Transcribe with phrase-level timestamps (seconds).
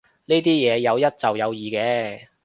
[0.25, 2.21] 呢啲嘢有一就有二嘅